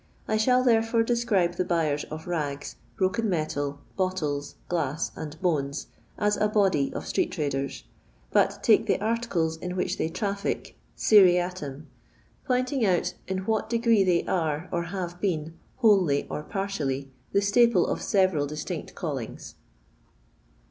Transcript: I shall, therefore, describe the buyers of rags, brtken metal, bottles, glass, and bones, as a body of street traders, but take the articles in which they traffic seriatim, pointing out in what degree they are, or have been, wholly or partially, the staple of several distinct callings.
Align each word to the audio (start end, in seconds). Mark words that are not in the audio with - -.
I 0.27 0.35
shall, 0.35 0.63
therefore, 0.63 1.03
describe 1.03 1.57
the 1.57 1.63
buyers 1.63 2.05
of 2.05 2.25
rags, 2.25 2.75
brtken 2.99 3.25
metal, 3.25 3.81
bottles, 3.95 4.55
glass, 4.67 5.11
and 5.15 5.39
bones, 5.43 5.85
as 6.17 6.37
a 6.37 6.47
body 6.47 6.91
of 6.95 7.05
street 7.05 7.31
traders, 7.31 7.83
but 8.31 8.63
take 8.63 8.87
the 8.87 8.99
articles 8.99 9.57
in 9.57 9.75
which 9.75 9.99
they 9.99 10.09
traffic 10.09 10.75
seriatim, 10.97 11.85
pointing 12.47 12.83
out 12.83 13.13
in 13.27 13.45
what 13.45 13.69
degree 13.69 14.03
they 14.03 14.23
are, 14.23 14.69
or 14.71 14.85
have 14.85 15.21
been, 15.21 15.53
wholly 15.75 16.25
or 16.31 16.41
partially, 16.41 17.11
the 17.31 17.41
staple 17.43 17.85
of 17.85 18.01
several 18.01 18.47
distinct 18.47 18.95
callings. 18.95 19.53